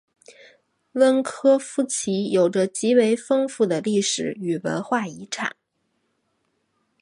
[0.93, 5.55] 温科夫齐有着极为丰富的历史与文化遗产。